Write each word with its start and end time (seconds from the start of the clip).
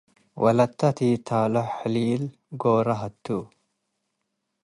ወለተ 0.43 0.79
ቲታሎ 0.97 1.53
ሕሊል 1.75 2.23
ጎረ- 2.61 2.87
ሀቱ 3.01 3.25